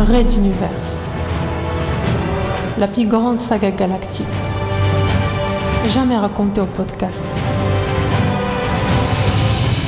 [0.00, 1.04] Red Universe.
[2.78, 4.26] La plus grande saga galactique.
[5.90, 7.22] Jamais racontée au podcast.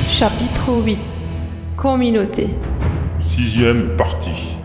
[0.07, 0.99] Chapitre 8.
[1.75, 2.49] Communauté.
[3.23, 4.55] Sixième partie.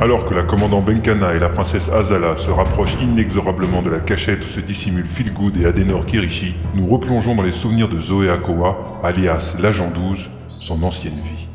[0.00, 4.44] Alors que la commandant Benkana et la princesse Azala se rapprochent inexorablement de la cachette
[4.44, 9.00] où se dissimulent Philgood et Adenor Kirishi, nous replongeons dans les souvenirs de Zoé Akoa,
[9.04, 11.49] alias l'agent 12, son ancienne vie.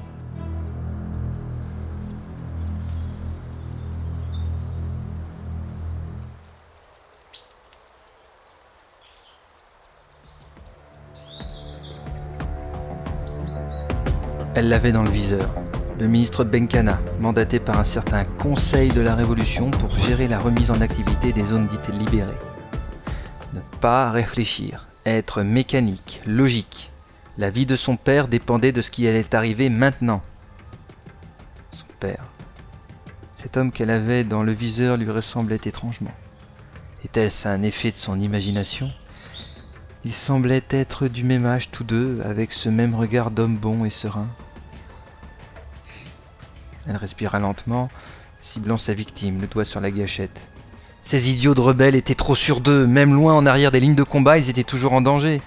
[14.57, 15.49] Elle l'avait dans le viseur.
[15.99, 20.71] Le ministre Benkana, mandaté par un certain Conseil de la Révolution pour gérer la remise
[20.71, 22.31] en activité des zones dites libérées.
[23.53, 26.93] Ne pas réfléchir, être mécanique, logique.
[27.37, 30.21] La vie de son père dépendait de ce qui allait arriver maintenant.
[31.73, 32.23] Son père.
[33.27, 36.15] Cet homme qu'elle avait dans le viseur lui ressemblait étrangement.
[37.03, 38.87] Était-ce un effet de son imagination?
[40.05, 43.89] Ils semblaient être du même âge tous deux, avec ce même regard d'homme bon et
[43.89, 44.29] serein.
[46.87, 47.89] Elle respira lentement,
[48.41, 50.39] ciblant sa victime, le doigt sur la gâchette.
[51.03, 54.03] Ces idiots de rebelles étaient trop sûrs d'eux, même loin en arrière des lignes de
[54.03, 55.41] combat, ils étaient toujours en danger.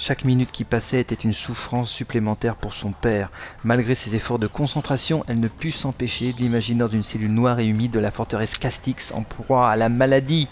[0.00, 3.30] Chaque minute qui passait était une souffrance supplémentaire pour son père.
[3.64, 7.58] Malgré ses efforts de concentration, elle ne put s'empêcher de l'imaginer dans une cellule noire
[7.58, 10.48] et humide de la forteresse Castix en proie à la maladie.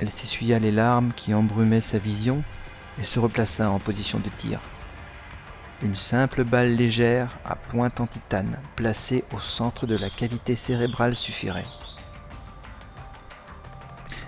[0.00, 2.42] Elle s'essuya les larmes qui embrumaient sa vision
[3.00, 4.60] et se replaça en position de tir.
[5.82, 11.14] Une simple balle légère à pointe en titane placée au centre de la cavité cérébrale
[11.14, 11.66] suffirait.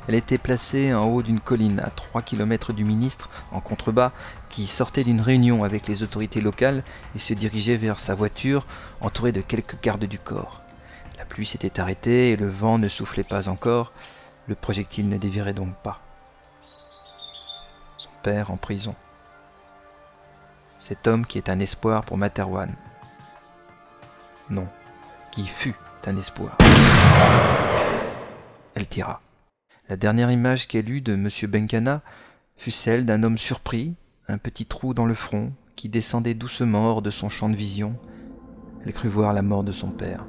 [0.07, 4.13] Elle était placée en haut d'une colline à 3 km du ministre, en contrebas,
[4.51, 6.83] qui sortait d'une réunion avec les autorités locales
[7.17, 8.67] et se dirigeait vers sa voiture,
[9.01, 10.61] entourée de quelques gardes du corps.
[11.17, 13.93] La pluie s'était arrêtée et le vent ne soufflait pas encore,
[14.49, 16.01] le projectile ne dévirait donc pas.
[17.97, 18.95] Son père en prison
[20.81, 22.75] cet homme qui est un espoir pour Materwan.
[24.51, 24.67] Non,
[25.31, 25.75] qui fut
[26.09, 26.57] un espoir.
[28.75, 29.21] Elle tira.
[29.89, 31.29] La dernière image qu'elle eut de M.
[31.51, 32.03] Benkana
[32.57, 33.95] fut celle d'un homme surpris,
[34.29, 37.97] un petit trou dans le front, qui descendait doucement hors de son champ de vision.
[38.85, 40.25] Elle crut voir la mort de son père.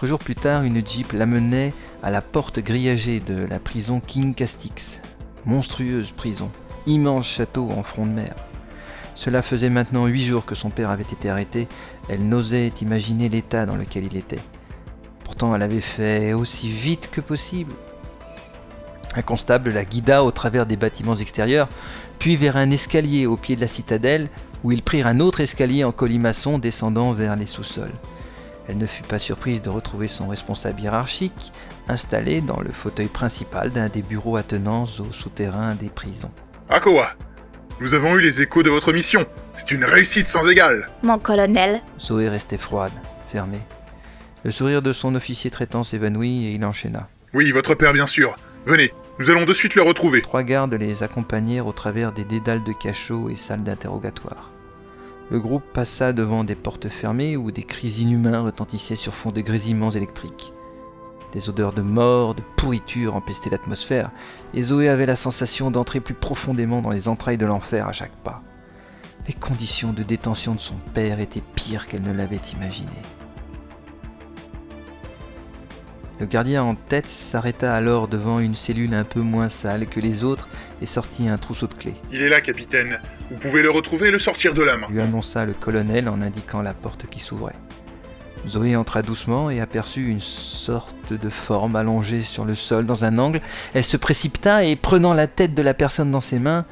[0.00, 4.34] Quatre jours plus tard, une jeep l'amenait à la porte grillagée de la prison King
[4.34, 5.02] Castix.
[5.44, 6.50] Monstrueuse prison,
[6.86, 8.34] immense château en front de mer.
[9.14, 11.68] Cela faisait maintenant huit jours que son père avait été arrêté.
[12.08, 14.40] Elle n'osait imaginer l'état dans lequel il était.
[15.22, 17.74] Pourtant, elle avait fait aussi vite que possible.
[19.16, 21.68] Un constable la guida au travers des bâtiments extérieurs,
[22.18, 24.30] puis vers un escalier au pied de la citadelle,
[24.64, 27.92] où ils prirent un autre escalier en colimaçon descendant vers les sous-sols.
[28.68, 31.52] Elle ne fut pas surprise de retrouver son responsable hiérarchique
[31.88, 36.30] installé dans le fauteuil principal d'un des bureaux attenants au souterrain des prisons.
[36.68, 37.14] Akoa,
[37.80, 39.26] nous avons eu les échos de votre mission.
[39.54, 40.88] C'est une réussite sans égale.
[41.02, 42.92] Mon colonel, Zoé restait froide,
[43.32, 43.60] fermée.
[44.44, 47.08] Le sourire de son officier traitant s'évanouit et il enchaîna.
[47.34, 48.36] Oui, votre père, bien sûr.
[48.66, 50.22] Venez, nous allons de suite le retrouver.
[50.22, 54.50] Trois gardes les accompagnèrent au travers des dédales de cachots et salles d'interrogatoire.
[55.30, 59.40] Le groupe passa devant des portes fermées où des cris inhumains retentissaient sur fond de
[59.40, 60.52] grésillements électriques.
[61.32, 64.10] Des odeurs de mort, de pourriture empestaient l'atmosphère,
[64.54, 68.16] et Zoé avait la sensation d'entrer plus profondément dans les entrailles de l'enfer à chaque
[68.24, 68.42] pas.
[69.28, 72.90] Les conditions de détention de son père étaient pires qu'elle ne l'avait imaginé.
[76.20, 80.22] Le gardien en tête s'arrêta alors devant une cellule un peu moins sale que les
[80.22, 80.48] autres
[80.82, 81.94] et sortit un trousseau de clés.
[82.12, 82.98] Il est là, capitaine.
[83.30, 84.86] Vous pouvez le retrouver et le sortir de la main.
[84.90, 87.54] Lui annonça le colonel en indiquant la porte qui s'ouvrait.
[88.46, 93.16] Zoé entra doucement et aperçut une sorte de forme allongée sur le sol dans un
[93.18, 93.40] angle.
[93.72, 96.66] Elle se précipita et, prenant la tête de la personne dans ses mains,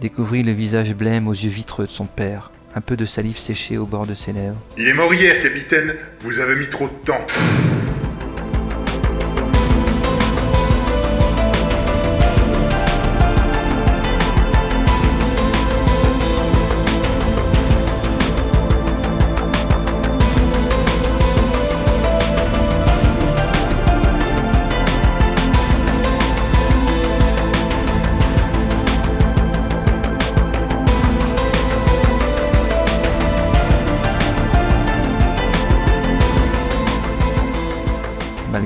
[0.00, 3.78] découvrit le visage blême aux yeux vitreux de son père, un peu de salive séchée
[3.78, 4.60] au bord de ses lèvres.
[4.78, 5.94] Il est mort hier, capitaine.
[6.20, 7.26] Vous avez mis trop de temps.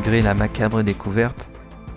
[0.05, 1.47] Malgré la macabre découverte,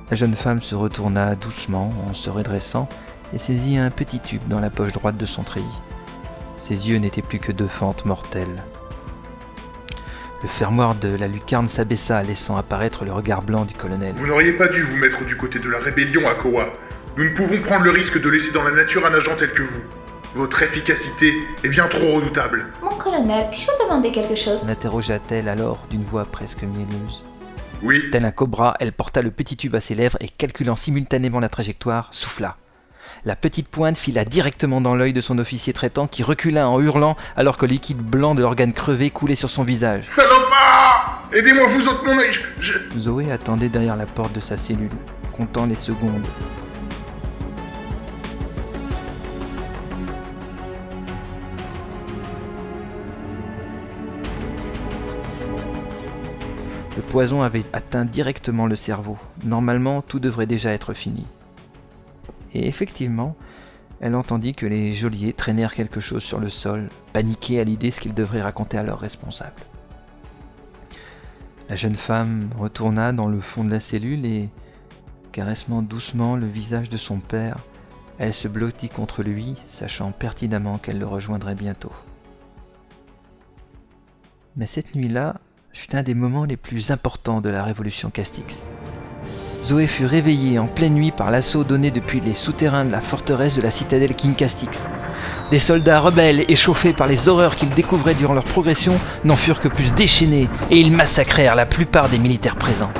[0.09, 2.87] la jeune femme se retourna doucement en se redressant
[3.35, 5.65] et saisit un petit tube dans la poche droite de son treillis.
[6.61, 8.63] Ses yeux n'étaient plus que deux fentes mortelles.
[10.41, 14.15] Le fermoir de la lucarne s'abaissa, laissant apparaître le regard blanc du colonel.
[14.15, 16.67] Vous n'auriez pas dû vous mettre du côté de la rébellion à Kowa.
[17.17, 19.63] Nous ne pouvons prendre le risque de laisser dans la nature un agent tel que
[19.63, 19.81] vous.
[20.33, 22.67] Votre efficacité est bien trop redoutable.
[22.81, 24.65] Mon colonel, puis-je vous demander quelque chose?
[24.65, 27.25] L'interrogea-t-elle alors d'une voix presque mielleuse.
[27.83, 31.39] Oui, Tel un cobra, elle porta le petit tube à ses lèvres et, calculant simultanément
[31.39, 32.57] la trajectoire, souffla.
[33.25, 37.15] La petite pointe fila directement dans l'œil de son officier traitant qui recula en hurlant
[37.35, 40.03] alors que le liquide blanc de l'organe crevé coulait sur son visage.
[40.05, 44.89] salopard Aidez-moi, vous autres, mon œil je- Zoé attendait derrière la porte de sa cellule,
[45.33, 46.25] comptant les secondes.
[56.97, 59.19] Le poison avait atteint directement le cerveau.
[59.45, 61.27] Normalement, tout devrait déjà être fini.
[62.55, 63.35] Et effectivement,
[64.01, 68.01] elle entendit que les geôliers traînèrent quelque chose sur le sol, paniqués à l'idée ce
[68.01, 69.61] qu'ils devraient raconter à leur responsable.
[71.69, 74.49] La jeune femme retourna dans le fond de la cellule et,
[75.31, 77.57] caressant doucement le visage de son père,
[78.17, 81.93] elle se blottit contre lui, sachant pertinemment qu'elle le rejoindrait bientôt.
[84.55, 85.35] Mais cette nuit-là
[85.77, 88.67] fut un des moments les plus importants de la révolution Castix.
[89.63, 93.55] Zoé fut réveillée en pleine nuit par l'assaut donné depuis les souterrains de la forteresse
[93.55, 94.89] de la citadelle King Castix.
[95.51, 99.67] Des soldats rebelles, échauffés par les horreurs qu'ils découvraient durant leur progression, n'en furent que
[99.67, 102.91] plus déchaînés et ils massacrèrent la plupart des militaires présents.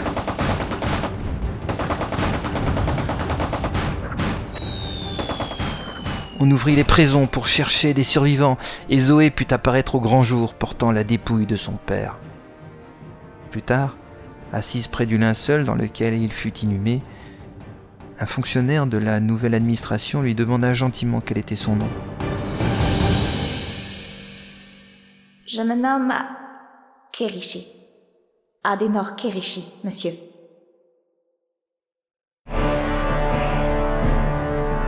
[6.39, 8.59] On ouvrit les prisons pour chercher des survivants
[8.91, 12.17] et Zoé put apparaître au grand jour portant la dépouille de son père.
[13.57, 13.97] Plus tard,
[14.53, 17.01] assise près du linceul dans lequel il fut inhumé,
[18.19, 21.87] un fonctionnaire de la nouvelle administration lui demanda gentiment quel était son nom.
[25.47, 26.13] Je me nomme
[27.11, 27.65] Kerishi.
[28.63, 30.11] Adenor Kerishi, monsieur.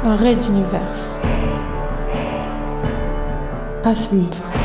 [0.04, 1.00] Ray d'univers.
[3.84, 4.59] À suivre.